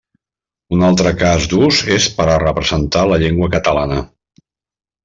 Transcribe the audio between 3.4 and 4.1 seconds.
catalana.